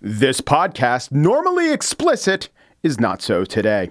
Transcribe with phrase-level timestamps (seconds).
[0.00, 2.50] This podcast, normally explicit,
[2.84, 3.90] is not so today.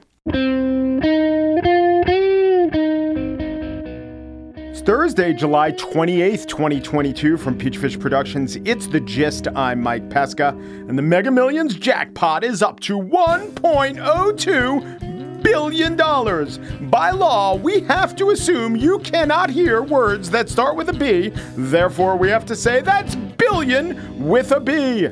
[4.64, 8.56] It's Thursday, July 28th, 2022, from Peachfish Productions.
[8.64, 9.50] It's The Gist.
[9.54, 10.58] I'm Mike Pesca,
[10.88, 16.90] and the Mega Millions jackpot is up to $1.02 billion.
[16.90, 21.34] By law, we have to assume you cannot hear words that start with a B.
[21.58, 25.10] Therefore, we have to say that's billion with a B.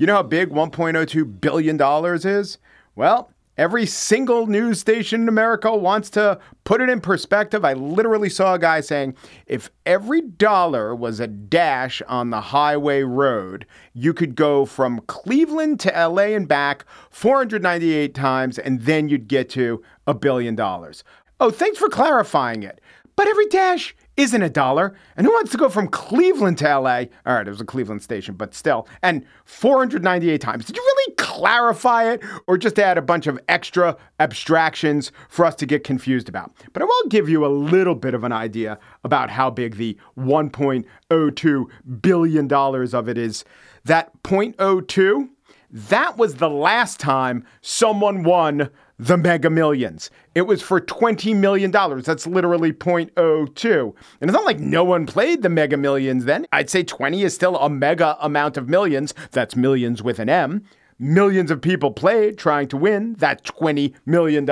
[0.00, 1.78] You know how big $1.02 billion
[2.24, 2.56] is?
[2.96, 7.66] Well, every single news station in America wants to put it in perspective.
[7.66, 13.02] I literally saw a guy saying if every dollar was a dash on the highway
[13.02, 19.28] road, you could go from Cleveland to LA and back 498 times, and then you'd
[19.28, 21.04] get to a billion dollars.
[21.40, 22.80] Oh, thanks for clarifying it.
[23.16, 24.94] But every dash isn't a dollar.
[25.16, 27.04] And who wants to go from Cleveland to LA?
[27.26, 28.86] All right, it was a Cleveland station, but still.
[29.02, 30.66] And 498 times.
[30.66, 35.54] Did you really clarify it or just add a bunch of extra abstractions for us
[35.56, 36.52] to get confused about?
[36.72, 39.96] But I will give you a little bit of an idea about how big the
[40.18, 41.64] $1.02
[42.00, 43.44] billion of it is.
[43.84, 45.28] That 0.02,
[45.70, 50.10] that was the last time someone won the mega millions.
[50.34, 51.70] It was for $20 million.
[51.70, 53.94] That's literally 0.02.
[54.20, 56.46] And it's not like no one played the mega millions then.
[56.52, 59.14] I'd say 20 is still a mega amount of millions.
[59.30, 60.64] That's millions with an M.
[60.98, 64.46] Millions of people played trying to win that $20 million,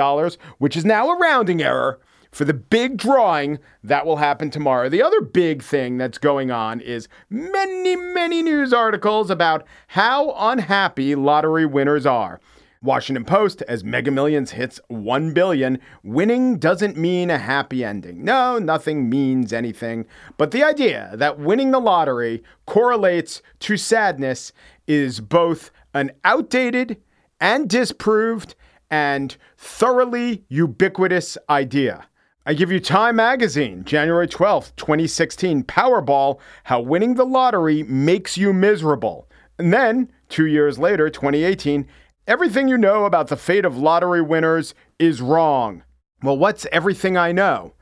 [0.57, 1.99] which is now a rounding error
[2.31, 4.89] for the big drawing that will happen tomorrow.
[4.89, 11.13] The other big thing that's going on is many, many news articles about how unhappy
[11.13, 12.39] lottery winners are.
[12.81, 18.23] Washington Post, as Mega Millions hits 1 billion, winning doesn't mean a happy ending.
[18.23, 20.05] No, nothing means anything.
[20.37, 24.53] But the idea that winning the lottery correlates to sadness
[24.87, 27.01] is both an outdated
[27.41, 28.55] and disproved
[28.89, 32.05] and thoroughly ubiquitous idea.
[32.45, 38.53] I give you Time Magazine, January 12th, 2016, Powerball How Winning the Lottery Makes You
[38.53, 39.27] Miserable.
[39.57, 41.85] And then, two years later, 2018,
[42.29, 45.81] Everything you know about the fate of lottery winners is wrong.
[46.21, 47.73] Well, what's everything I know?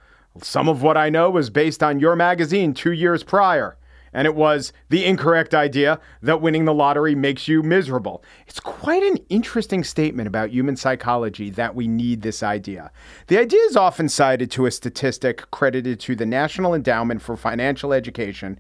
[0.41, 3.75] Some of what I know was based on your magazine two years prior,
[4.13, 8.23] and it was the incorrect idea that winning the lottery makes you miserable.
[8.47, 12.89] It's quite an interesting statement about human psychology that we need this idea.
[13.27, 17.91] The idea is often cited to a statistic credited to the National Endowment for Financial
[17.91, 18.59] Education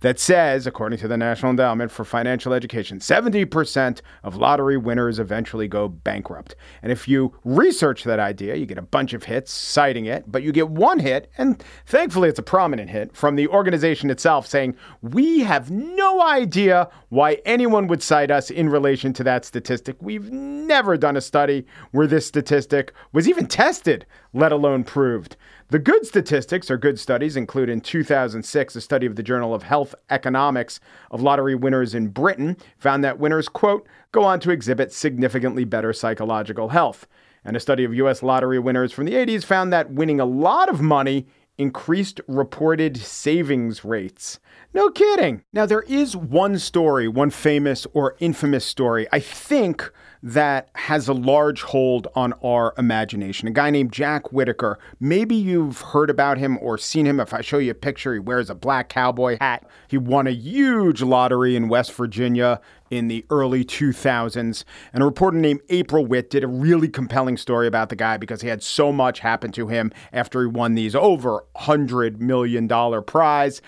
[0.00, 5.66] that says, according to the National Endowment for Financial Education, 70% of lottery winners eventually
[5.66, 6.54] go bankrupt.
[6.82, 10.42] And if you research that idea, you get a bunch of hits citing it, but
[10.42, 14.76] you get one hit, and thankfully it's a prominent hit, from the organization itself saying,
[15.02, 19.96] We have no idea why anyone would cite us in relation to that statistic.
[20.00, 25.36] We've never done a study where this statistic was even tested, let alone proved.
[25.70, 29.64] The good statistics or good studies include in 2006 a study of the Journal of
[29.64, 30.80] Health Economics
[31.10, 35.92] of lottery winners in Britain found that winners, quote, go on to exhibit significantly better
[35.92, 37.06] psychological health.
[37.44, 40.70] And a study of US lottery winners from the 80s found that winning a lot
[40.70, 41.26] of money
[41.58, 44.40] increased reported savings rates.
[44.78, 45.42] No kidding.
[45.52, 49.90] Now, there is one story, one famous or infamous story, I think,
[50.22, 53.48] that has a large hold on our imagination.
[53.48, 54.78] A guy named Jack Whitaker.
[55.00, 57.18] Maybe you've heard about him or seen him.
[57.18, 59.66] If I show you a picture, he wears a black cowboy hat.
[59.88, 62.60] He won a huge lottery in West Virginia
[62.90, 64.64] in the early 2000s.
[64.92, 68.40] And a reporter named April Witt did a really compelling story about the guy because
[68.40, 72.68] he had so much happen to him after he won these over $100 million
[73.04, 73.60] prize.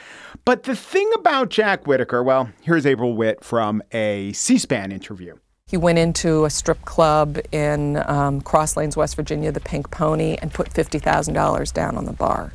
[0.44, 5.36] But the thing about Jack Whitaker, well, here's April Witt from a C SPAN interview.
[5.66, 10.36] He went into a strip club in um, Cross Lanes, West Virginia, the Pink Pony,
[10.42, 12.52] and put $50,000 down on the bar.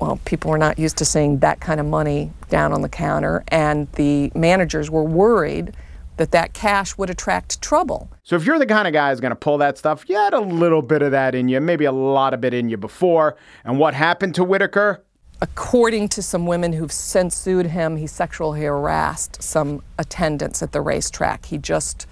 [0.00, 3.42] Well, people were not used to seeing that kind of money down on the counter,
[3.48, 5.74] and the managers were worried
[6.16, 8.08] that that cash would attract trouble.
[8.22, 10.34] So if you're the kind of guy who's going to pull that stuff, you had
[10.34, 13.36] a little bit of that in you, maybe a lot of it in you before.
[13.64, 15.04] And what happened to Whitaker?
[15.40, 20.80] According to some women who've since sued him, he sexually harassed some attendants at the
[20.80, 21.46] racetrack.
[21.46, 22.06] He just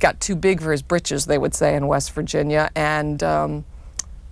[0.00, 3.64] got too big for his britches, they would say in West Virginia, and um,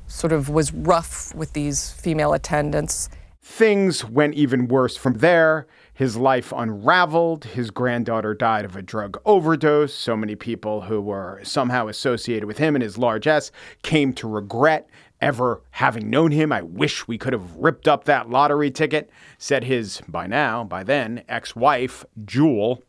[0.06, 3.08] sort of was rough with these female attendants.
[3.44, 5.67] Things went even worse from there.
[5.94, 7.44] His life unraveled.
[7.44, 9.93] His granddaughter died of a drug overdose.
[9.93, 13.50] So many people who were somehow associated with him and his largesse
[13.82, 14.88] came to regret
[15.22, 16.52] ever having known him.
[16.52, 19.08] I wish we could have ripped up that lottery ticket,
[19.38, 22.82] said his, by now, by then, ex wife, Jewel.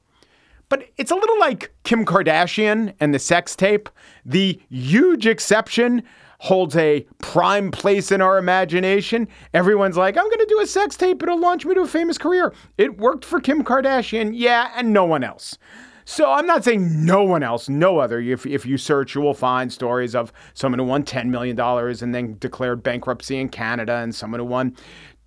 [0.68, 3.90] But it's a little like Kim Kardashian and the sex tape.
[4.26, 6.04] The huge exception
[6.40, 9.28] holds a prime place in our imagination.
[9.54, 11.22] Everyone's like, I'm going to do a sex tape.
[11.24, 12.54] It'll launch me to a famous career.
[12.78, 15.58] It worked for Kim Kardashian, yeah, and no one else.
[16.06, 18.20] So I'm not saying no one else, no other.
[18.20, 22.16] If, if you search, you will find stories of someone who won $10 million and
[22.16, 24.76] then declared bankruptcy in Canada and someone who won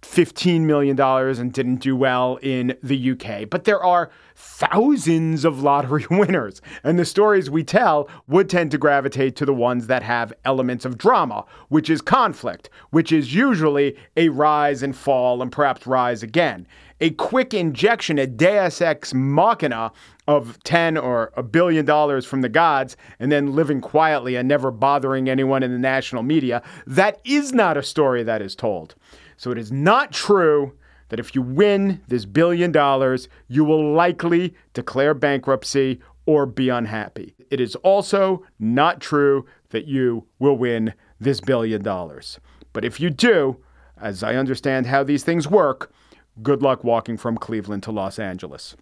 [0.02, 3.48] $15 million and didn't do well in the UK.
[3.48, 6.60] But there are thousands of lottery winners.
[6.84, 10.84] And the stories we tell would tend to gravitate to the ones that have elements
[10.84, 16.22] of drama, which is conflict, which is usually a rise and fall and perhaps rise
[16.22, 16.66] again.
[16.98, 19.92] A quick injection, a deus ex machina
[20.26, 24.70] of 10 or a billion dollars from the gods and then living quietly and never
[24.70, 28.94] bothering anyone in the national media, that is not a story that is told.
[29.36, 30.72] So it is not true
[31.10, 37.34] that if you win this billion dollars, you will likely declare bankruptcy or be unhappy.
[37.50, 42.40] It is also not true that you will win this billion dollars.
[42.72, 43.58] But if you do,
[44.00, 45.92] as I understand how these things work,
[46.42, 48.76] good luck walking from Cleveland to Los Angeles.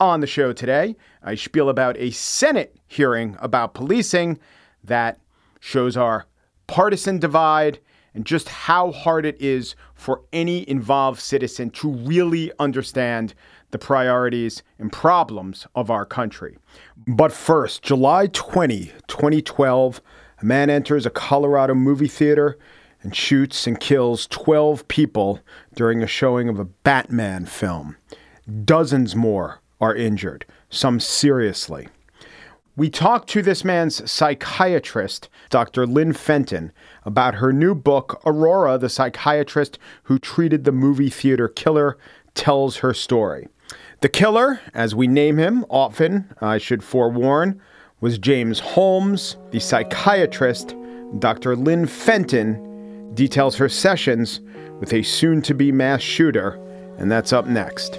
[0.00, 4.38] On the show today, I spiel about a Senate hearing about policing
[4.84, 5.18] that
[5.60, 6.26] shows our
[6.66, 7.80] partisan divide
[8.14, 13.34] and just how hard it is for any involved citizen to really understand
[13.70, 16.56] the priorities and problems of our country.
[17.06, 20.00] But first, July 20, 2012,
[20.40, 22.56] a man enters a Colorado movie theater
[23.02, 25.40] and shoots and kills 12 people
[25.74, 27.96] during a showing of a Batman film.
[28.64, 31.88] Dozens more are injured, some seriously.
[32.76, 35.84] We talked to this man's psychiatrist, Dr.
[35.86, 36.72] Lynne Fenton,
[37.04, 41.98] about her new book, Aurora, the psychiatrist who treated the movie theater killer,
[42.34, 43.48] tells her story.
[44.00, 47.60] The killer, as we name him often, I should forewarn,
[48.00, 49.36] was James Holmes.
[49.50, 50.76] The psychiatrist,
[51.18, 51.56] Dr.
[51.56, 52.67] Lynne Fenton,
[53.14, 54.40] details her sessions
[54.80, 56.58] with a soon to be mass shooter,
[56.98, 57.98] and that's up next.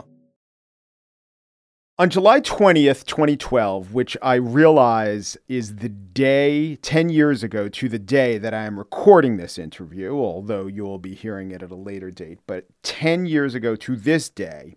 [2.01, 7.99] On July 20th, 2012, which I realize is the day 10 years ago to the
[7.99, 11.75] day that I am recording this interview, although you will be hearing it at a
[11.75, 14.73] later date, but 10 years ago to this day,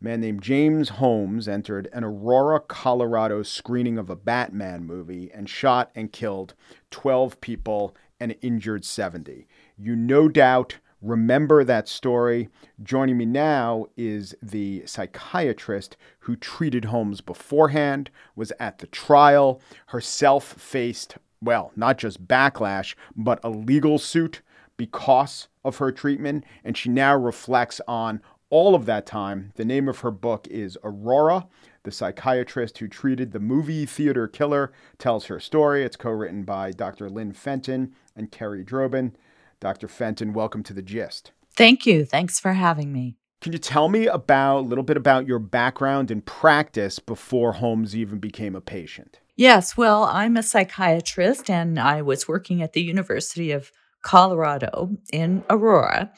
[0.00, 5.50] a man named James Holmes entered an Aurora, Colorado screening of a Batman movie and
[5.50, 6.54] shot and killed
[6.92, 9.48] 12 people and injured 70.
[9.76, 12.48] You no doubt remember that story.
[12.82, 20.44] Joining me now is the psychiatrist who treated Holmes beforehand, was at the trial, herself
[20.44, 24.42] faced, well, not just backlash, but a legal suit
[24.76, 26.44] because of her treatment.
[26.64, 29.52] And she now reflects on all of that time.
[29.56, 31.46] The name of her book is Aurora.
[31.84, 35.84] The psychiatrist who treated the movie theater killer tells her story.
[35.84, 37.08] It's co written by Dr.
[37.08, 39.12] Lynne Fenton and Kerry Drobin.
[39.60, 39.88] Dr.
[39.88, 41.32] Fenton, welcome to the gist.
[41.56, 42.04] Thank you.
[42.04, 43.16] Thanks for having me.
[43.40, 47.94] Can you tell me about a little bit about your background and practice before Holmes
[47.94, 49.20] even became a patient?
[49.36, 53.70] Yes, well, I'm a psychiatrist and I was working at the University of
[54.02, 56.12] Colorado in Aurora.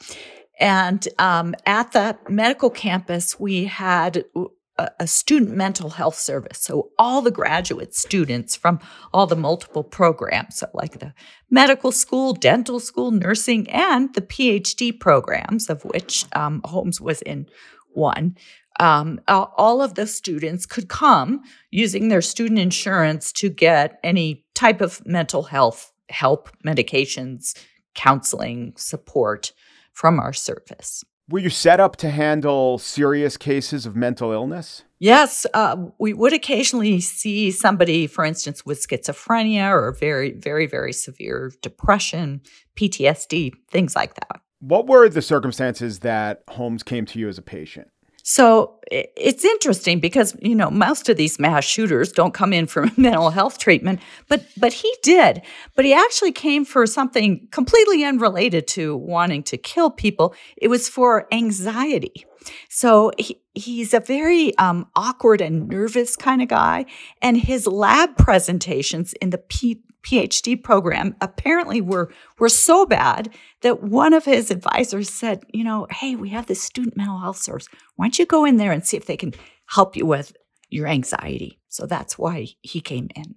[0.59, 4.25] And um, at the medical campus, we had
[4.77, 6.59] a, student mental health service.
[6.59, 8.79] So all the graduate students from
[9.13, 11.13] all the multiple programs, so like the
[11.49, 17.47] medical school, dental school, nursing, and the PhD programs, of which um, Holmes was in
[17.93, 18.37] one.
[18.79, 24.81] Um, all of the students could come using their student insurance to get any type
[24.81, 27.57] of mental health help, medications,
[27.93, 29.51] counseling, support
[29.93, 31.03] from our service.
[31.29, 34.83] Were you set up to handle serious cases of mental illness?
[34.99, 40.93] Yes, uh, we would occasionally see somebody, for instance, with schizophrenia or very, very, very
[40.93, 42.41] severe depression,
[42.75, 44.41] PTSD, things like that.
[44.59, 47.87] What were the circumstances that Holmes came to you as a patient?
[48.23, 52.87] So it's interesting because you know most of these mass shooters don't come in for
[52.97, 55.41] mental health treatment, but but he did.
[55.75, 60.35] But he actually came for something completely unrelated to wanting to kill people.
[60.57, 62.25] It was for anxiety.
[62.69, 66.85] So he, he's a very um, awkward and nervous kind of guy,
[67.21, 73.83] and his lab presentations in the P- PhD program apparently were were so bad that
[73.83, 77.67] one of his advisors said, you know, hey, we have this student mental health service.
[77.95, 79.33] Why don't you go in there and see if they can
[79.67, 80.33] help you with
[80.69, 81.59] your anxiety?
[81.67, 83.35] So that's why he came in.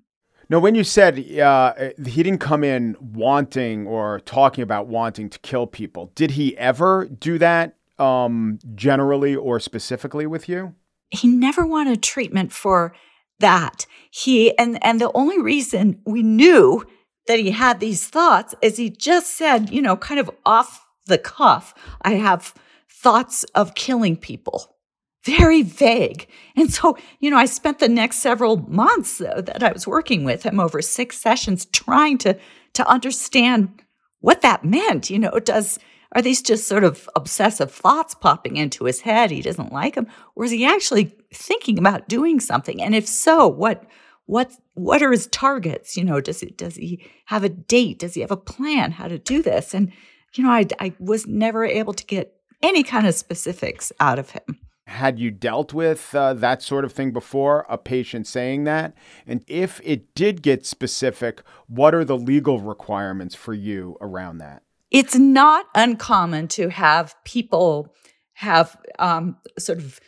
[0.49, 1.75] Now, when you said uh,
[2.07, 7.07] he didn't come in wanting or talking about wanting to kill people, did he ever
[7.07, 10.75] do that um, generally or specifically with you?
[11.11, 12.95] He never wanted treatment for
[13.41, 13.87] that.
[14.11, 16.85] He and and the only reason we knew
[17.27, 21.19] that he had these thoughts is he just said, you know, kind of off the
[21.19, 22.55] cuff, I have
[22.91, 24.77] thoughts of killing people.
[25.25, 26.27] Very vague.
[26.57, 30.23] And so, you know, I spent the next several months uh, that I was working
[30.25, 32.39] with him over six sessions trying to
[32.75, 33.83] to understand
[34.21, 35.11] what that meant.
[35.11, 35.79] You know, does
[36.15, 39.31] are these just sort of obsessive thoughts popping into his head?
[39.31, 42.81] He doesn't like them, or is he actually thinking about doing something?
[42.81, 43.85] And if so, what
[44.27, 45.97] what what are his targets?
[45.97, 47.99] You know, does he does he have a date?
[47.99, 49.75] Does he have a plan how to do this?
[49.75, 49.93] And
[50.35, 54.31] you know, I I was never able to get any kind of specifics out of
[54.31, 54.59] him.
[54.87, 58.95] Had you dealt with uh, that sort of thing before, a patient saying that?
[59.27, 64.64] And if it did get specific, what are the legal requirements for you around that?
[64.95, 67.93] It's not uncommon to have people
[68.35, 69.99] have um, sort of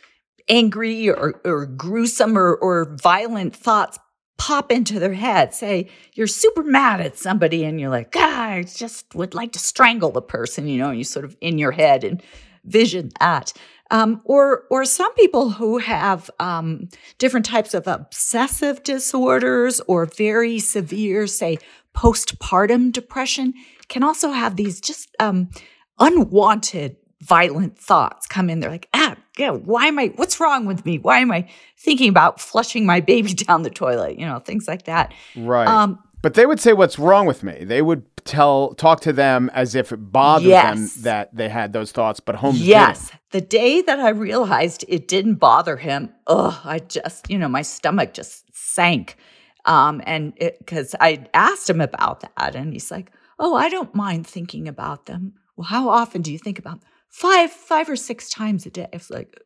[0.47, 3.99] angry or, or gruesome or, or violent thoughts
[4.37, 5.53] pop into their head.
[5.53, 9.59] Say you're super mad at somebody and you're like, God, I just would like to
[9.59, 12.23] strangle the person, you know, And you sort of in your head and
[12.63, 13.51] vision that.
[13.91, 20.59] Um, or or some people who have um, different types of obsessive disorders or very
[20.59, 21.57] severe, say,
[21.97, 23.55] postpartum depression
[23.87, 25.49] can also have these just um,
[25.97, 28.59] unwanted violent thoughts come in.
[28.59, 30.99] They're like, ah, yeah, why am I, what's wrong with me?
[30.99, 34.19] Why am I thinking about flushing my baby down the toilet?
[34.19, 35.11] You know, things like that.
[35.35, 35.67] Right.
[35.67, 37.63] Um, but they would say, what's wrong with me?
[37.63, 40.93] They would tell, talk to them as if it bothered yes.
[40.93, 43.07] them that they had those thoughts, but Holmes Yes.
[43.09, 43.21] Didn't.
[43.31, 47.63] The day that I realized it didn't bother him, oh, I just, you know, my
[47.63, 49.17] stomach just sank.
[49.67, 54.25] Um, and because I asked him about that, and he's like, "Oh, I don't mind
[54.25, 56.89] thinking about them." Well, how often do you think about them?
[57.09, 58.87] Five, five or six times a day.
[58.93, 59.39] It's like,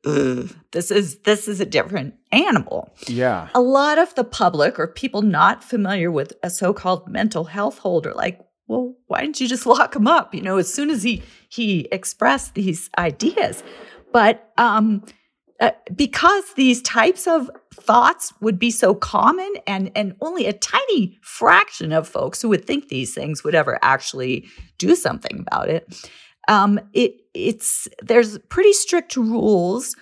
[0.71, 2.93] this is this is a different animal.
[3.07, 3.49] Yeah.
[3.53, 8.13] A lot of the public or people not familiar with a so-called mental health holder,
[8.13, 10.33] like, well, why didn't you just lock him up?
[10.35, 13.63] You know, as soon as he he expressed these ideas,
[14.11, 15.03] but um,
[15.61, 21.19] uh, because these types of thoughts would be so common and and only a tiny
[21.21, 24.45] fraction of folks who would think these things would ever actually
[24.79, 26.09] do something about it
[26.47, 29.95] um, it it's there's pretty strict rules.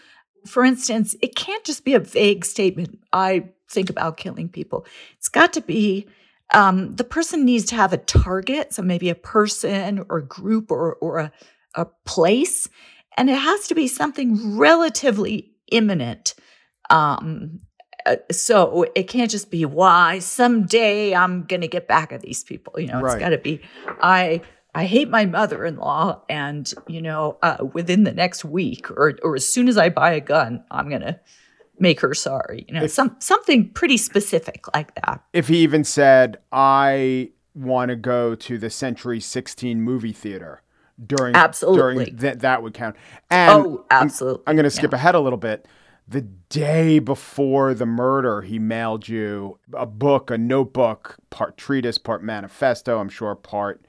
[0.48, 4.86] For instance it can't just be a vague statement i think about killing people.
[5.18, 6.08] It's got to be
[6.52, 10.72] um, the person needs to have a target so maybe a person or a group
[10.72, 11.32] or or a,
[11.76, 12.70] a place
[13.18, 16.36] and it has to be something relatively imminent.
[16.90, 17.60] Um,
[18.06, 22.44] uh, so it can't just be why someday I'm going to get back at these
[22.44, 22.80] people.
[22.80, 23.62] You know, it's got to be
[24.02, 24.42] I
[24.74, 29.48] I hate my mother-in-law, and you know, uh, within the next week or or as
[29.48, 31.20] soon as I buy a gun, I'm going to
[31.80, 32.66] make her sorry.
[32.68, 35.24] You know, if, some something pretty specific like that.
[35.34, 40.62] If he even said, "I want to go to the Century 16 movie theater."
[41.06, 42.96] During absolutely during that that would count.
[43.30, 44.44] And oh, absolutely.
[44.46, 44.98] I'm, I'm going to skip yeah.
[44.98, 45.68] ahead a little bit.
[46.08, 52.24] The day before the murder, he mailed you a book, a notebook, part treatise, part
[52.24, 53.00] manifesto.
[53.00, 53.86] I'm sure part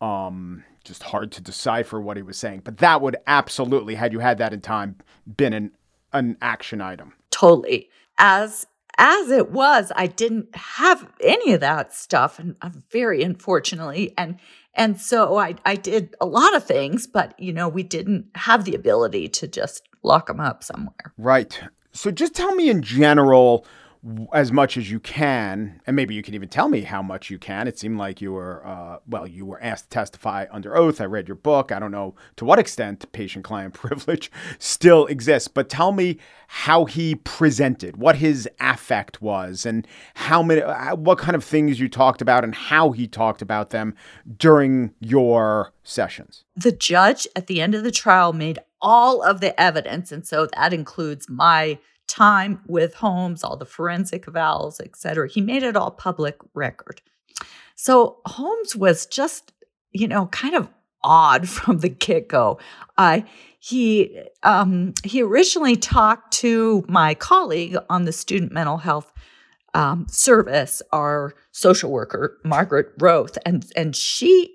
[0.00, 2.62] um, just hard to decipher what he was saying.
[2.64, 4.96] But that would absolutely, had you had that in time,
[5.36, 5.72] been an
[6.12, 7.12] an action item.
[7.30, 7.90] Totally.
[8.16, 8.66] As
[8.98, 14.38] as it was, I didn't have any of that stuff, and uh, very unfortunately, and
[14.76, 18.26] and so oh, I, I did a lot of things, but you know, we didn't
[18.34, 21.12] have the ability to just lock them up somewhere.
[21.16, 21.58] Right.
[21.92, 23.66] So just tell me in general
[24.32, 27.38] as much as you can, and maybe you can even tell me how much you
[27.38, 27.66] can.
[27.66, 31.00] It seemed like you were, uh, well, you were asked to testify under oath.
[31.00, 31.72] I read your book.
[31.72, 36.84] I don't know to what extent patient client privilege still exists, but tell me how
[36.84, 41.88] he presented, what his affect was, and how many, uh, what kind of things you
[41.88, 43.94] talked about, and how he talked about them
[44.36, 46.44] during your sessions.
[46.54, 50.12] The judge at the end of the trial made all of the evidence.
[50.12, 55.28] And so that includes my time with Holmes, all the forensic evals, et cetera.
[55.28, 57.00] He made it all public record.
[57.74, 59.52] So Holmes was just,
[59.92, 60.68] you know, kind of
[61.02, 62.58] odd from the get go.
[62.98, 63.20] Uh,
[63.58, 69.12] he um, he originally talked to my colleague on the student mental health
[69.74, 74.54] um, service, our social worker Margaret Roth, and and she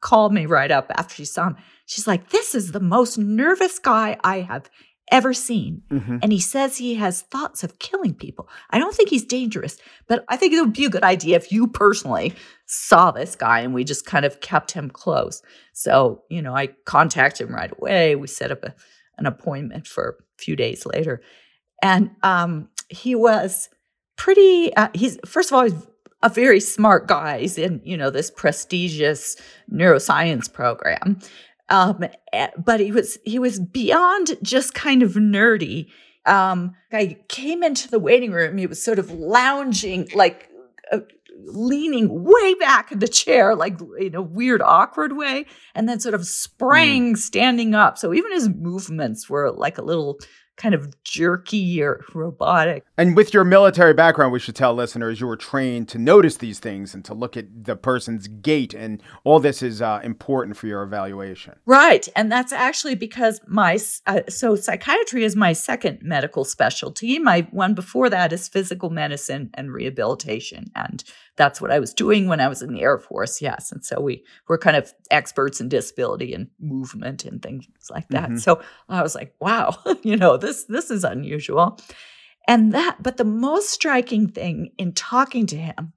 [0.00, 1.56] called me right up after she saw him.
[1.86, 4.70] She's like, "This is the most nervous guy I have
[5.12, 5.82] ever seen.
[5.90, 6.18] Mm-hmm.
[6.22, 8.48] And he says he has thoughts of killing people.
[8.70, 9.76] I don't think he's dangerous,
[10.08, 12.34] but I think it would be a good idea if you personally
[12.66, 15.42] saw this guy and we just kind of kept him close.
[15.74, 18.16] So, you know, I contacted him right away.
[18.16, 18.74] We set up a,
[19.18, 21.20] an appointment for a few days later.
[21.82, 23.68] And um, he was
[24.16, 25.86] pretty, uh, he's, first of all, he's
[26.22, 27.40] a very smart guy.
[27.40, 29.36] He's in, you know, this prestigious
[29.70, 31.18] neuroscience program.
[31.68, 35.88] Um, eh, but he was he was beyond just kind of nerdy.
[36.26, 38.58] Um, I came into the waiting room.
[38.58, 40.48] He was sort of lounging, like
[40.92, 41.00] uh,
[41.46, 46.14] leaning way back in the chair, like in a weird, awkward way, and then sort
[46.14, 47.18] of sprang mm.
[47.18, 47.98] standing up.
[47.98, 50.18] So even his movements were like a little
[50.62, 52.84] kind of jerky or robotic.
[52.96, 56.60] And with your military background, we should tell listeners you were trained to notice these
[56.60, 60.68] things and to look at the person's gait, and all this is uh, important for
[60.68, 61.54] your evaluation.
[61.66, 63.76] Right, and that's actually because my
[64.06, 67.18] uh, so psychiatry is my second medical specialty.
[67.18, 71.02] My one before that is physical medicine and rehabilitation, and
[71.36, 73.40] that's what I was doing when I was in the Air Force.
[73.40, 78.08] Yes, and so we were kind of experts in disability and movement and things like
[78.08, 78.28] that.
[78.28, 78.38] Mm-hmm.
[78.38, 81.78] So I was like, wow, you know, this this is unusual.
[82.48, 85.92] And that, but the most striking thing in talking to him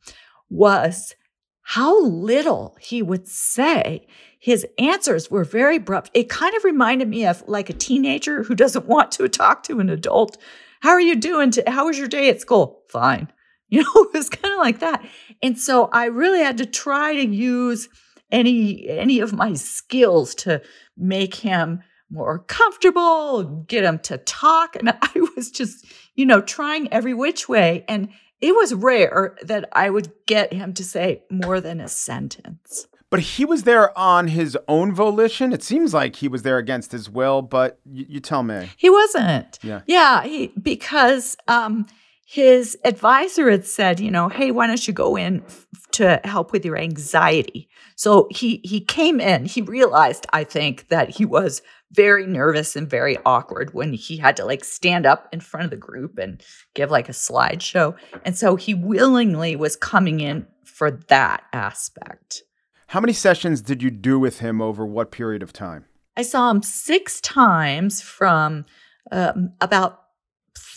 [0.50, 1.15] was
[1.63, 4.08] how little he would say.
[4.39, 6.12] His answers were very abrupt.
[6.13, 9.80] It kind of reminded me of like a teenager who doesn't want to talk to
[9.80, 10.38] an adult.
[10.82, 11.50] How are you doing?
[11.51, 12.84] To, how was your day at school?
[12.89, 13.32] Fine.
[13.68, 15.04] You know, it was kind of like that.
[15.42, 17.89] And so I really had to try to use
[18.32, 20.62] any any of my skills to
[20.98, 24.76] make him more comfortable, get him to talk.
[24.76, 27.84] And I was just, you know, trying every which way.
[27.88, 28.10] And
[28.41, 32.88] it was rare that I would get him to say more than a sentence.
[33.10, 35.54] But he was there on his own volition.
[35.54, 38.69] It seems like he was there against his will, but you, you tell me.
[38.78, 39.60] He wasn't.
[39.62, 39.82] Yeah.
[39.86, 40.24] Yeah.
[40.24, 41.86] He, because um,
[42.28, 46.52] his advisor had said, you know, hey, why don't you go in f- to help
[46.52, 47.70] with your anxiety?
[47.96, 49.46] So he he came in.
[49.46, 51.62] He realized, I think, that he was
[51.92, 55.70] very nervous and very awkward when he had to like stand up in front of
[55.70, 57.96] the group and give like a slideshow.
[58.26, 62.42] And so he willingly was coming in for that aspect.
[62.88, 65.86] How many sessions did you do with him over what period of time?
[66.18, 68.66] I saw him six times from
[69.12, 70.05] um, about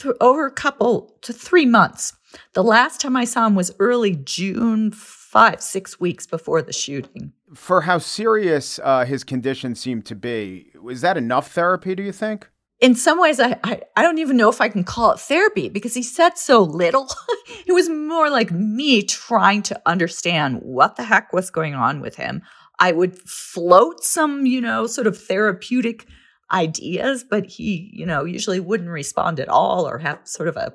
[0.00, 2.14] th- over a couple to three months.
[2.52, 7.32] The last time I saw him was early June, five, six weeks before the shooting.
[7.54, 12.12] For how serious uh, his condition seemed to be, was that enough therapy, do you
[12.12, 12.48] think?
[12.80, 15.68] in some ways I, I, I don't even know if i can call it therapy
[15.68, 17.08] because he said so little
[17.66, 22.16] it was more like me trying to understand what the heck was going on with
[22.16, 22.42] him
[22.78, 26.06] i would float some you know sort of therapeutic
[26.52, 30.72] ideas, but he, you know, usually wouldn't respond at all or have sort of a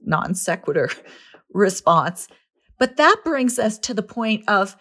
[0.00, 0.90] non sequitur
[1.52, 2.28] response.
[2.78, 4.76] But that brings us to the point of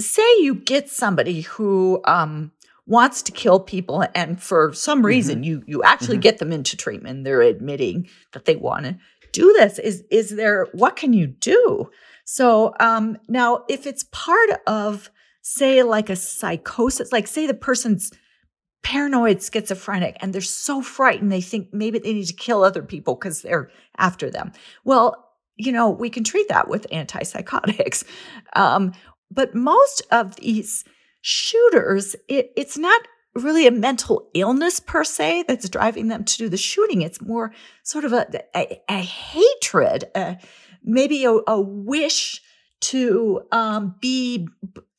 [0.00, 2.52] say you get somebody who um,
[2.86, 5.44] wants to kill people and for some reason mm-hmm.
[5.44, 6.22] you you actually mm-hmm.
[6.22, 8.96] get them into treatment they're admitting that they want to
[9.32, 11.88] do this is is there what can you do
[12.24, 15.10] so um, now if it's part of
[15.42, 18.10] say like a psychosis like say the person's
[18.82, 23.14] paranoid schizophrenic and they're so frightened they think maybe they need to kill other people
[23.14, 24.52] because they're after them.
[24.84, 28.04] Well, you know, we can treat that with antipsychotics.
[28.56, 28.92] Um,
[29.30, 30.84] but most of these
[31.20, 33.00] shooters, it, it's not
[33.34, 37.02] really a mental illness per se that's driving them to do the shooting.
[37.02, 37.52] It's more
[37.84, 40.34] sort of a, a, a hatred, uh,
[40.82, 42.42] maybe a, a, wish
[42.80, 44.48] to um, be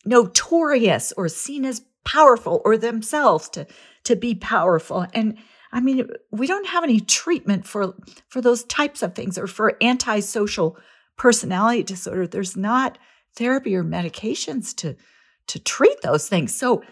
[0.05, 3.67] notorious or seen as powerful or themselves to
[4.03, 5.05] to be powerful.
[5.13, 5.37] And
[5.73, 7.95] i mean we don't have any treatment for
[8.27, 10.77] for those types of things or for antisocial
[11.17, 12.27] personality disorder.
[12.27, 12.97] There's not
[13.35, 14.95] therapy or medications to
[15.47, 16.55] to treat those things.
[16.55, 16.83] So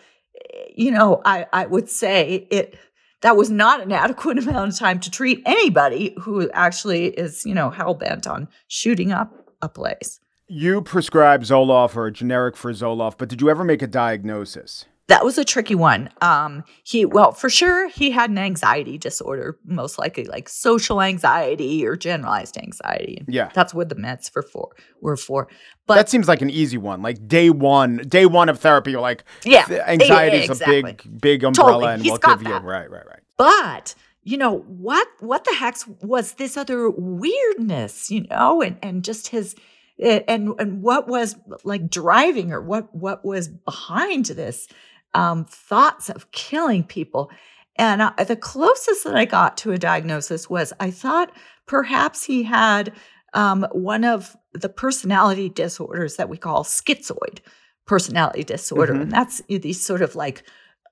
[0.76, 2.78] you know i i would say it
[3.22, 7.54] that was not an adequate amount of time to treat anybody who actually is you
[7.54, 10.19] know hell-bent on shooting up a place.
[10.48, 14.86] You prescribed Zoloft or a generic for Zoloft, but did you ever make a diagnosis?
[15.10, 16.10] That was a tricky one.
[16.22, 21.86] Um, he well, for sure, he had an anxiety disorder, most likely like social anxiety
[21.86, 23.26] or generalized anxiety.
[23.28, 23.50] Yeah.
[23.54, 24.69] that's what the meds for for
[25.02, 25.48] were for.
[25.88, 27.02] But that seems like an easy one.
[27.02, 30.80] Like day one, day one of therapy, you're like, Yeah, anxiety is exactly.
[30.80, 31.93] a big, big umbrella, Totally.
[31.93, 33.19] and He's we'll give you right, right, right.
[33.36, 39.04] but you know what what the heck was this other weirdness you know and and
[39.04, 39.56] just his
[40.00, 44.67] eh, and and what was like driving or what what was behind this
[45.13, 47.30] um thoughts of killing people
[47.78, 51.32] and uh, the closest that i got to a diagnosis was i thought
[51.65, 52.93] perhaps he had
[53.34, 57.39] um, one of the personality disorders that we call schizoid
[57.86, 59.02] personality disorder Mhm.
[59.04, 60.43] and that's these sort of like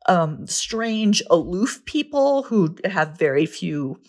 [0.09, 3.99] um, strange, aloof people who have very few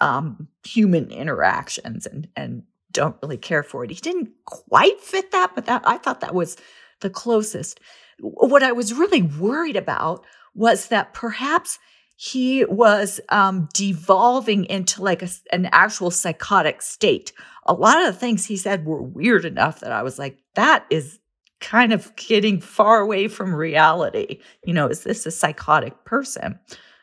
[0.00, 3.90] um, human interactions and and don't really care for it.
[3.90, 6.56] He didn't quite fit that, but that I thought that was
[7.00, 7.80] the closest.
[8.20, 10.24] What I was really worried about
[10.54, 11.78] was that perhaps
[12.16, 17.32] he was um, devolving into like a, an actual psychotic state.
[17.66, 20.86] A lot of the things he said were weird enough that I was like, that
[20.88, 21.18] is
[21.60, 24.40] kind of getting far away from reality.
[24.64, 26.58] You know, is this a psychotic person?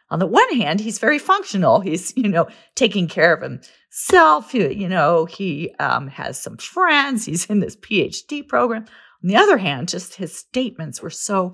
[0.10, 1.80] On the one hand, he's very functional.
[1.80, 4.54] He's, you know, taking care of himself.
[4.54, 7.26] You know, he um, has some friends.
[7.26, 8.86] He's in this PhD program.
[9.24, 11.54] On the other hand, just his statements were so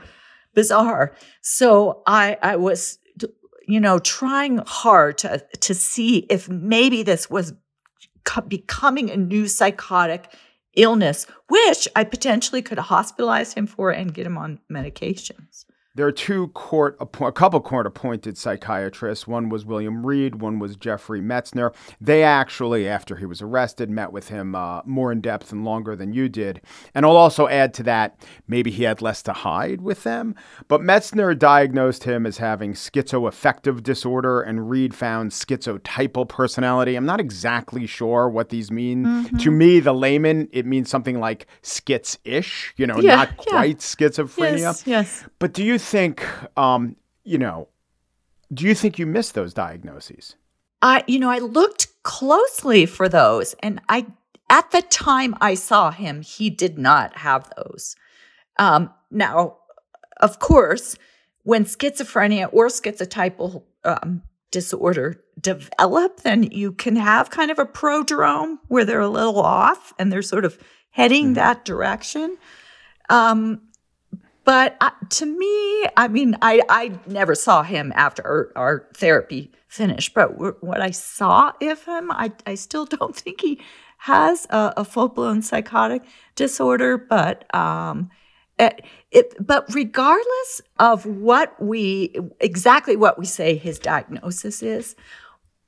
[0.56, 1.16] bizarre.
[1.42, 2.98] So I, I was,
[3.68, 7.54] you know, trying hard to to see if maybe this was
[8.24, 10.34] co- becoming a new psychotic
[10.76, 15.66] illness, which I potentially could hospitalize him for and get him on medications.
[16.00, 19.28] There are two court, a couple court appointed psychiatrists.
[19.28, 21.76] One was William Reid, one was Jeffrey Metzner.
[22.00, 25.98] They actually, after he was arrested, met with him uh, more in depth and longer
[25.98, 26.62] than you did.
[26.96, 30.36] And I'll also add to that, maybe he had less to hide with them.
[30.70, 36.96] But Metzner diagnosed him as having schizoaffective disorder, and Reid found schizotypal personality.
[36.96, 39.38] I'm not exactly sure what these mean.
[39.40, 43.44] To me, the layman, it means something like skits-ish, you know, Yeah, not yeah.
[43.50, 44.60] quite schizophrenia.
[44.60, 45.26] Yes, yes.
[45.40, 46.26] But do you think,
[46.58, 47.68] um, you know,
[48.54, 50.36] do you think you missed those diagnoses?
[50.82, 54.06] I, you know, I looked closely for those, and I,
[54.50, 57.96] at the time I saw him, he did not have those.
[58.58, 59.58] Um, now,
[60.22, 60.96] of course,
[61.44, 64.22] when schizophrenia or schizotypal um,
[64.52, 69.94] disorder develop, then you can have kind of a prodrome where they're a little off
[69.98, 70.58] and they're sort of
[70.92, 72.38] heading that direction.
[73.10, 73.62] Um,
[74.50, 79.52] but uh, to me, I mean, I, I never saw him after our, our therapy
[79.68, 80.16] finished.
[80.16, 83.62] But w- what I saw of him, I, I still don't think he
[84.00, 86.02] has a, a full blown psychotic
[86.34, 86.98] disorder.
[86.98, 88.10] But um,
[88.58, 94.96] it, it, but regardless of what we exactly what we say his diagnosis is,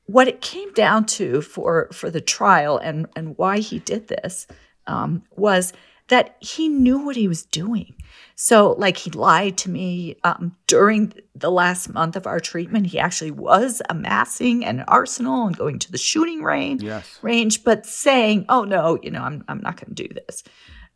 [0.05, 4.47] what it came down to for for the trial and and why he did this
[4.87, 5.71] um, was
[6.07, 7.95] that he knew what he was doing.
[8.35, 12.87] So, like, he lied to me um, during the last month of our treatment.
[12.87, 17.19] He actually was amassing an arsenal and going to the shooting range, Yes.
[17.21, 20.43] range, but saying, "Oh no, you know, I'm I'm not going to do this,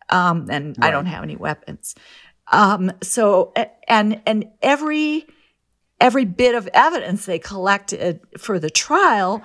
[0.09, 1.95] um, and I don't have any weapons."
[2.51, 3.53] Um, so,
[3.87, 5.27] and and every
[6.01, 9.41] every bit of evidence they collected for the trial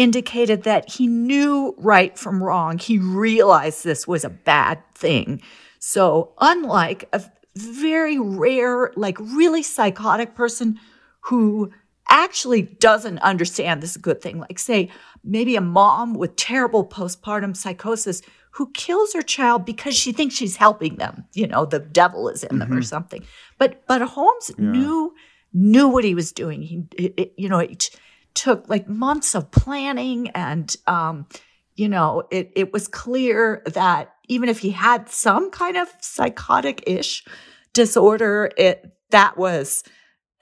[0.00, 2.78] indicated that he knew right from wrong.
[2.78, 5.42] He realized this was a bad thing.
[5.78, 7.22] So, unlike a
[7.54, 10.80] very rare, like really psychotic person
[11.24, 11.70] who
[12.08, 14.90] actually doesn't understand this is a good thing, like, say,
[15.22, 20.56] maybe a mom with terrible postpartum psychosis who kills her child because she thinks she's
[20.56, 21.24] helping them.
[21.34, 22.82] You know, the devil is in them or mm-hmm.
[22.84, 23.24] something.
[23.58, 25.14] But but Holmes knew
[25.52, 26.62] knew what he was doing.
[26.62, 27.90] He, it, you know, it
[28.34, 31.26] took like months of planning, and um,
[31.74, 37.24] you know, it it was clear that even if he had some kind of psychotic-ish
[37.72, 39.82] disorder, it that was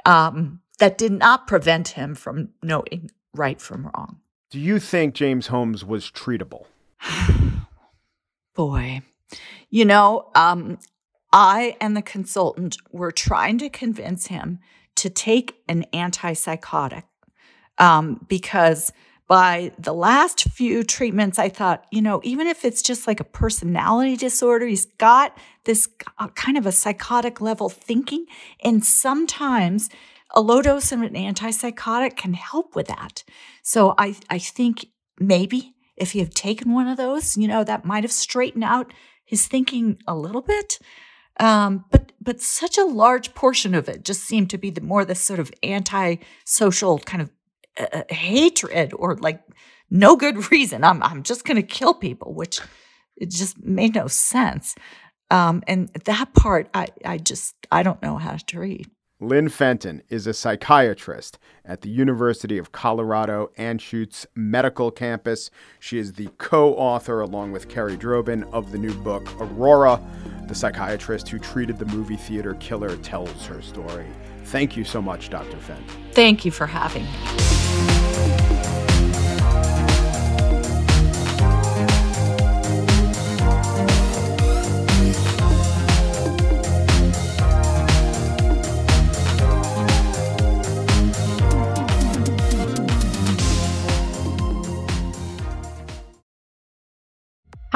[0.05, 4.21] um, that did not prevent him from knowing right from wrong.
[4.51, 6.67] Do you think James Holmes was treatable?
[8.55, 9.03] Boy,
[9.71, 10.79] you know, um,
[11.33, 14.59] I and the consultant were trying to convince him
[14.97, 17.05] to take an antipsychotic
[17.79, 18.93] um, because
[19.29, 23.25] by the last few treatments, I thought, you know, even if it's just like a
[23.25, 25.89] personality disorder, he's got this
[26.19, 28.25] uh, kind of a psychotic level thinking.
[28.65, 29.91] And sometimes
[30.35, 33.23] a low dose of an antipsychotic can help with that.
[33.63, 34.87] So I, I think
[35.21, 38.93] maybe if he had taken one of those, you know, that might have straightened out
[39.27, 40.79] his thinking a little bit.
[41.39, 45.05] Um, but but such a large portion of it just seemed to be the more
[45.05, 47.31] this sort of anti-social kind of
[47.79, 49.43] uh, hatred or like
[49.91, 50.85] no good reason.
[50.85, 52.61] I'm I'm just going to kill people, which
[53.17, 54.75] it just made no sense.
[55.31, 58.91] Um, and that part, I I just I don't know how to read.
[59.21, 65.51] Lynne Fenton is a psychiatrist at the University of Colorado Anschutz Medical Campus.
[65.81, 70.01] She is the co author, along with Kerry Drobin, of the new book, Aurora.
[70.47, 74.07] The psychiatrist who treated the movie theater killer tells her story.
[74.45, 75.57] Thank you so much, Dr.
[75.59, 75.85] Fenton.
[76.13, 77.58] Thank you for having me.
[78.19, 78.58] Thank you.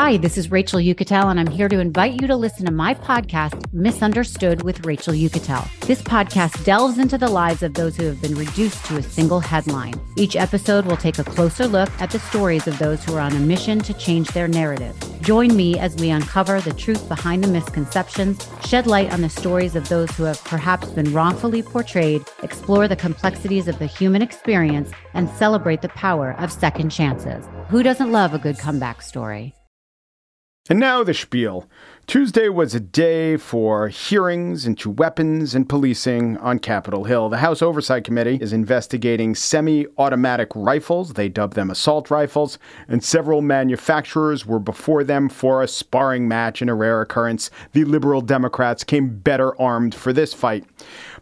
[0.04, 2.92] Hi, this is Rachel Uchitel, and I'm here to invite you to listen to my
[2.92, 5.64] podcast, Misunderstood with Rachel Uchitel.
[5.86, 9.38] This podcast delves into the lives of those who have been reduced to a single
[9.38, 9.94] headline.
[10.16, 13.36] Each episode will take a closer look at the stories of those who are on
[13.36, 14.96] a mission to change their narrative.
[15.20, 19.76] Join me as we uncover the truth behind the misconceptions, shed light on the stories
[19.76, 24.90] of those who have perhaps been wrongfully portrayed, explore the complexities of the human experience,
[25.14, 27.46] and celebrate the power of second chances.
[27.68, 29.54] Who doesn't love a good comeback story?
[30.70, 31.68] And now the spiel.
[32.06, 37.28] Tuesday was a day for hearings into weapons and policing on Capitol Hill.
[37.28, 41.14] The House Oversight Committee is investigating semi automatic rifles.
[41.14, 46.62] They dub them assault rifles, and several manufacturers were before them for a sparring match
[46.62, 47.50] in a rare occurrence.
[47.72, 50.64] The Liberal Democrats came better armed for this fight.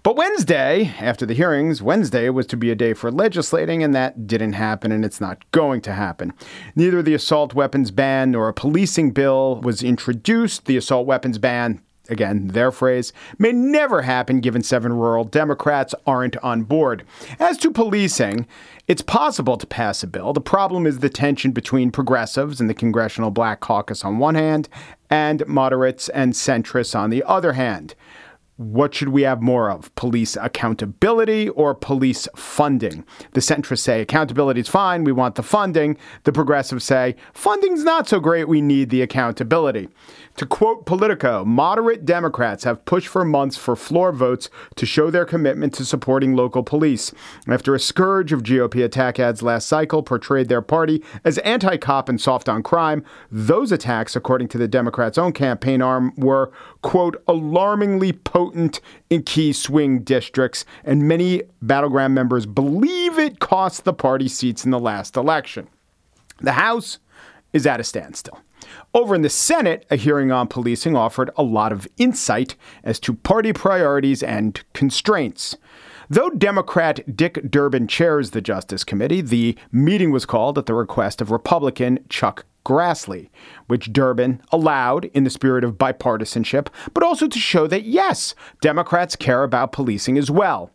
[0.03, 4.27] But Wednesday, after the hearings, Wednesday was to be a day for legislating, and that
[4.27, 6.33] didn't happen, and it's not going to happen.
[6.75, 10.65] Neither the assault weapons ban nor a policing bill was introduced.
[10.65, 16.37] The assault weapons ban again, their phrase, may never happen given seven rural Democrats aren't
[16.39, 17.05] on board.
[17.39, 18.47] As to policing,
[18.89, 20.33] it's possible to pass a bill.
[20.33, 24.69] The problem is the tension between progressives and the Congressional Black Caucus on one hand,
[25.09, 27.95] and moderates and centrists on the other hand.
[28.61, 29.95] What should we have more of?
[29.95, 33.07] Police accountability or police funding?
[33.33, 35.97] The centrists say accountability is fine, we want the funding.
[36.25, 39.89] The progressives say funding's not so great, we need the accountability.
[40.37, 45.27] To quote Politico, moderate Democrats have pushed for months for floor votes to show their
[45.27, 47.13] commitment to supporting local police.
[47.47, 52.09] After a scourge of GOP attack ads last cycle portrayed their party as anti cop
[52.09, 57.23] and soft on crime, those attacks, according to the Democrats' own campaign arm, were, quote,
[57.29, 64.29] alarmingly potent in key swing districts, and many battleground members believe it cost the party
[64.29, 65.69] seats in the last election.
[66.39, 66.99] The House
[67.53, 68.39] is at a standstill.
[68.95, 73.15] Over in the Senate, a hearing on policing offered a lot of insight as to
[73.15, 75.57] party priorities and constraints.
[76.09, 81.21] Though Democrat Dick Durbin chairs the Justice Committee, the meeting was called at the request
[81.21, 83.31] of Republican Chuck Grassley,
[83.69, 89.17] which Durbin allowed in the spirit of bipartisanship, but also to show that, yes, Democrats
[89.17, 90.71] care about policing as well.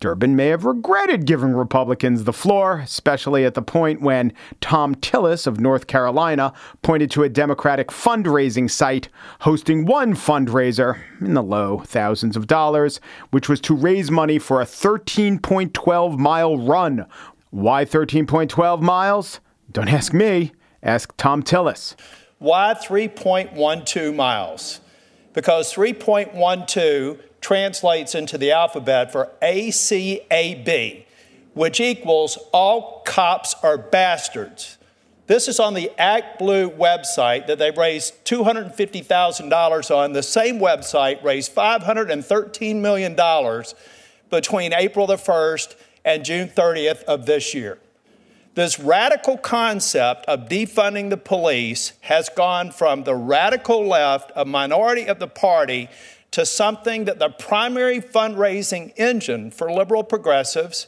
[0.00, 4.32] Durbin may have regretted giving Republicans the floor, especially at the point when
[4.62, 9.10] Thom Tillis of North Carolina pointed to a Democratic fundraising site
[9.40, 12.98] hosting one fundraiser in the low thousands of dollars,
[13.30, 17.04] which was to raise money for a 13.12 mile run.
[17.50, 19.40] Why 13.12 miles?
[19.70, 21.94] Don't ask me, ask Thom Tillis.
[22.38, 24.80] Why 3.12 miles?
[25.34, 31.04] Because 3.12 translates into the alphabet for ACAB,
[31.54, 34.78] which equals all cops are bastards.
[35.26, 40.12] This is on the ActBlue website that they raised $250,000 on.
[40.12, 43.14] The same website raised $513 million
[44.28, 47.78] between April the 1st and June 30th of this year.
[48.56, 55.06] This radical concept of defunding the police has gone from the radical left, a minority
[55.06, 55.88] of the party,
[56.32, 60.86] to something that the primary fundraising engine for liberal progressives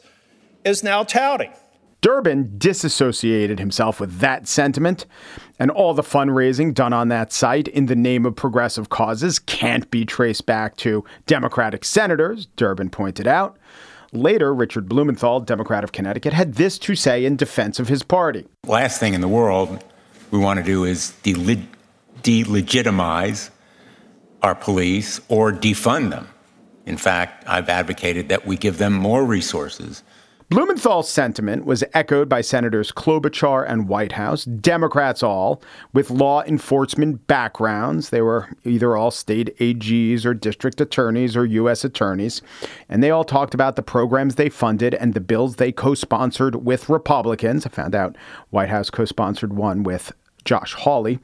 [0.65, 1.53] is now touting.
[2.01, 5.07] Durbin disassociated himself with that sentiment,
[5.59, 9.89] and all the fundraising done on that site in the name of progressive causes can't
[9.91, 13.57] be traced back to Democratic senators, Durbin pointed out.
[14.13, 18.47] Later, Richard Blumenthal, Democrat of Connecticut, had this to say in defense of his party.
[18.67, 19.85] Last thing in the world
[20.33, 23.51] we want to do is delegitimize
[24.43, 26.29] our police or defund them.
[26.87, 30.03] In fact, I've advocated that we give them more resources.
[30.53, 35.63] Blumenthal's sentiment was echoed by Senators Klobuchar and Whitehouse, Democrats all,
[35.95, 38.11] with law enforcement backgrounds.
[38.11, 41.85] They were either all state AGs or district attorneys or U.S.
[41.85, 42.43] attorneys.
[42.91, 46.67] And they all talked about the programs they funded and the bills they co sponsored
[46.67, 47.65] with Republicans.
[47.65, 48.19] I found out
[48.51, 50.13] Whitehouse co sponsored one with
[50.45, 51.19] Josh Hawley.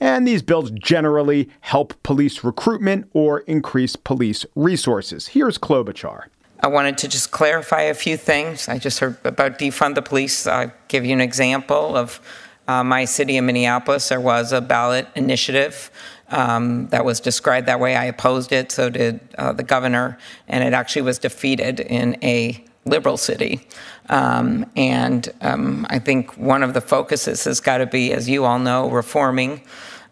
[0.00, 5.28] And these bills generally help police recruitment or increase police resources.
[5.28, 6.24] Here's Klobuchar.
[6.60, 8.68] I wanted to just clarify a few things.
[8.68, 10.46] I just heard about defund the police.
[10.46, 12.20] I'll give you an example of
[12.66, 14.08] uh, my city of Minneapolis.
[14.08, 15.90] There was a ballot initiative
[16.30, 17.96] um, that was described that way.
[17.96, 22.63] I opposed it, so did uh, the governor, and it actually was defeated in a
[22.84, 23.66] liberal city.
[24.08, 28.44] Um, and um, I think one of the focuses has got to be, as you
[28.44, 29.62] all know, reforming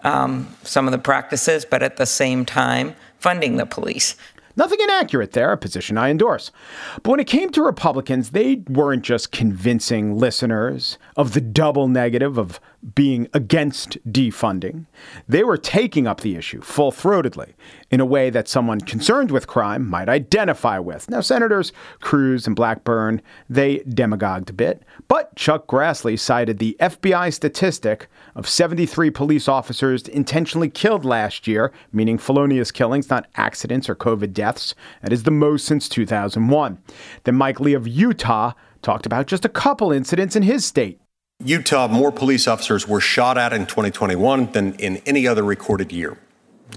[0.05, 4.17] um, some of the practices, but at the same time, funding the police.
[4.57, 6.51] Nothing inaccurate there, a position I endorse.
[7.03, 12.39] But when it came to Republicans, they weren't just convincing listeners of the double negative
[12.39, 12.61] of
[12.95, 14.87] being against defunding.
[15.29, 17.53] They were taking up the issue full throatedly
[17.91, 21.09] in a way that someone concerned with crime might identify with.
[21.09, 27.33] Now, Senators Cruz and Blackburn, they demagogued a bit, but Chuck Grassley cited the FBI
[27.33, 33.95] statistic of 73 police officers intentionally killed last year, meaning felonious killings, not accidents or
[33.95, 34.42] COVID deaths.
[34.43, 36.79] That is the most since 2001.
[37.25, 38.53] Then Mike Lee of Utah
[38.83, 41.01] talked about just a couple incidents in his state.
[41.45, 46.19] Utah, more police officers were shot at in 2021 than in any other recorded year,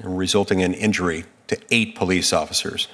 [0.04, 2.88] resulting in injury to eight police officers.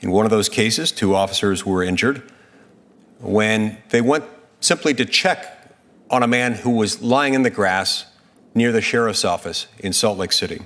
[0.00, 2.30] In one of those cases, two officers were injured
[3.20, 4.24] when they went
[4.60, 5.72] simply to check
[6.10, 8.06] on a man who was lying in the grass
[8.54, 10.62] near the sheriff's office in Salt Lake City.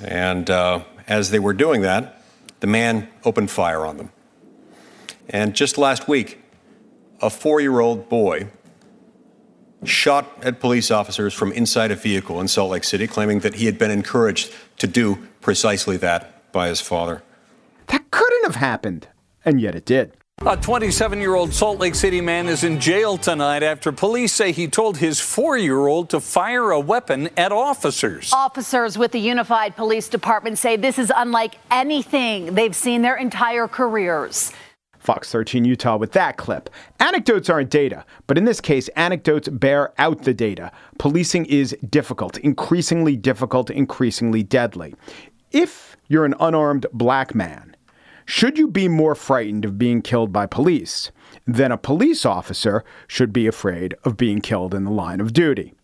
[0.00, 2.21] And uh, as they were doing that,
[2.62, 4.12] the man opened fire on them.
[5.28, 6.40] And just last week,
[7.20, 8.50] a four year old boy
[9.82, 13.66] shot at police officers from inside a vehicle in Salt Lake City, claiming that he
[13.66, 17.24] had been encouraged to do precisely that by his father.
[17.88, 19.08] That couldn't have happened,
[19.44, 20.12] and yet it did.
[20.44, 24.50] A 27 year old Salt Lake City man is in jail tonight after police say
[24.50, 28.32] he told his four year old to fire a weapon at officers.
[28.32, 33.68] Officers with the Unified Police Department say this is unlike anything they've seen their entire
[33.68, 34.52] careers.
[34.98, 36.70] Fox 13 Utah with that clip.
[36.98, 40.72] Anecdotes aren't data, but in this case, anecdotes bear out the data.
[40.98, 44.96] Policing is difficult, increasingly difficult, increasingly deadly.
[45.52, 47.71] If you're an unarmed black man,
[48.24, 51.10] should you be more frightened of being killed by police
[51.46, 55.74] than a police officer should be afraid of being killed in the line of duty?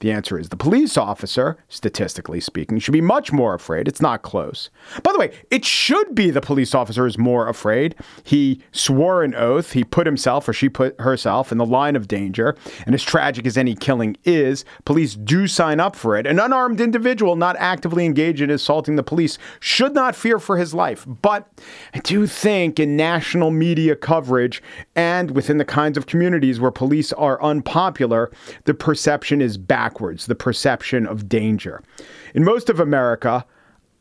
[0.00, 3.88] The answer is the police officer, statistically speaking, should be much more afraid.
[3.88, 4.68] It's not close.
[5.02, 7.94] By the way, it should be the police officer is more afraid.
[8.22, 9.72] He swore an oath.
[9.72, 12.56] He put himself or she put herself in the line of danger.
[12.84, 16.26] And as tragic as any killing is, police do sign up for it.
[16.26, 20.74] An unarmed individual not actively engaged in assaulting the police should not fear for his
[20.74, 21.06] life.
[21.06, 21.48] But
[21.94, 24.62] I do think in national media coverage
[24.94, 28.30] and within the kinds of communities where police are unpopular,
[28.64, 31.80] the perception is back backwards the perception of danger.
[32.34, 33.44] In most of America,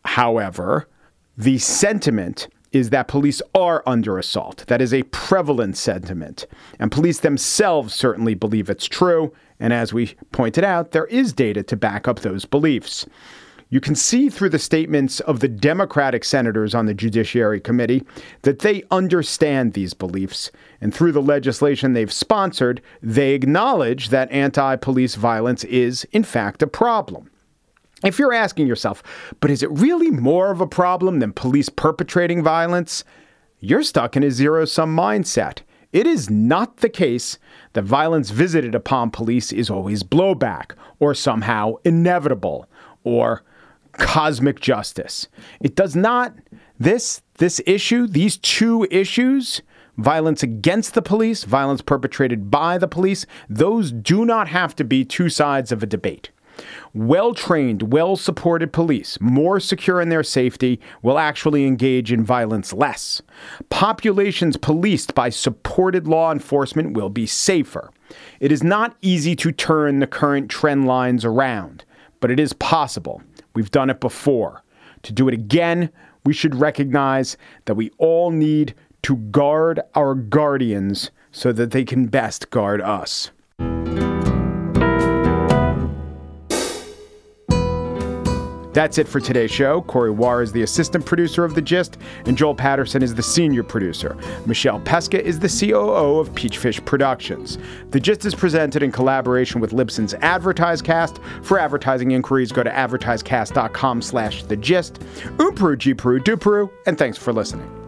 [0.05, 0.89] however,
[1.37, 4.65] the sentiment is that police are under assault.
[4.67, 6.47] That is a prevalent sentiment.
[6.79, 9.31] And police themselves certainly believe it's true.
[9.59, 13.05] And as we pointed out, there is data to back up those beliefs.
[13.73, 18.03] You can see through the statements of the Democratic senators on the Judiciary Committee
[18.43, 20.51] that they understand these beliefs.
[20.79, 26.61] And through the legislation they've sponsored, they acknowledge that anti police violence is, in fact,
[26.61, 27.31] a problem.
[28.05, 29.01] If you're asking yourself,
[29.39, 33.03] but is it really more of a problem than police perpetrating violence?
[33.59, 35.61] You're stuck in a zero sum mindset.
[35.91, 37.39] It is not the case
[37.73, 42.69] that violence visited upon police is always blowback or somehow inevitable
[43.03, 43.41] or
[43.93, 45.27] cosmic justice.
[45.61, 46.35] It does not
[46.79, 49.61] this this issue, these two issues,
[49.97, 55.03] violence against the police, violence perpetrated by the police, those do not have to be
[55.03, 56.29] two sides of a debate.
[56.93, 62.71] Well trained, well supported police, more secure in their safety, will actually engage in violence
[62.71, 63.21] less.
[63.69, 67.91] Populations policed by supported law enforcement will be safer.
[68.39, 71.83] It is not easy to turn the current trend lines around,
[72.19, 73.23] but it is possible.
[73.53, 74.63] We've done it before.
[75.03, 75.89] To do it again,
[76.25, 78.73] we should recognize that we all need
[79.03, 83.31] to guard our guardians so that they can best guard us.
[88.73, 89.81] That's it for today's show.
[89.83, 93.63] Corey Wara is the assistant producer of The Gist, and Joel Patterson is the senior
[93.63, 94.17] producer.
[94.45, 97.57] Michelle Pesca is the COO of Peachfish Productions.
[97.91, 101.19] The Gist is presented in collaboration with Libsyn's AdvertiseCast.
[101.43, 104.99] For advertising inquiries, go to advertisecast.com slash the gist.
[105.37, 107.82] Oomperu, Jeeperu, Duperu, and thanks for listening.